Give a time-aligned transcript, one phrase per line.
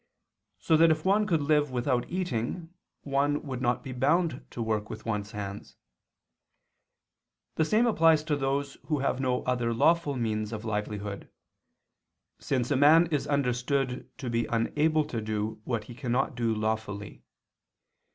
[0.57, 4.89] So that if one could live without eating, one would not be bound to work
[4.89, 5.75] with one's hands.
[7.53, 11.29] The same applies to those who have no other lawful means of livelihood:
[12.39, 17.21] since a man is understood to be unable to do what he cannot do lawfully.